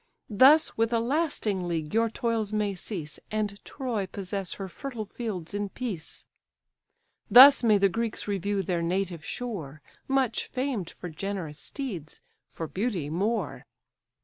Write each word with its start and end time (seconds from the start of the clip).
Thus 0.31 0.75
with 0.75 0.91
a 0.93 0.99
lasting 0.99 1.67
league 1.67 1.93
your 1.93 2.09
toils 2.09 2.51
may 2.51 2.73
cease, 2.73 3.19
And 3.29 3.63
Troy 3.63 4.07
possess 4.07 4.55
her 4.55 4.67
fertile 4.67 5.05
fields 5.05 5.53
in 5.53 5.69
peace; 5.69 6.25
Thus 7.29 7.63
may 7.63 7.77
the 7.77 7.87
Greeks 7.87 8.27
review 8.27 8.63
their 8.63 8.81
native 8.81 9.23
shore, 9.23 9.83
Much 10.07 10.47
famed 10.47 10.89
for 10.89 11.09
generous 11.09 11.59
steeds, 11.59 12.19
for 12.47 12.67
beauty 12.67 13.11
more." 13.11 13.67